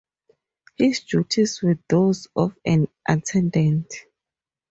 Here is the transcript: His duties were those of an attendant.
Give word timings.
His 0.77 1.01
duties 1.01 1.61
were 1.61 1.77
those 1.87 2.27
of 2.35 2.55
an 2.65 2.87
attendant. 3.07 3.93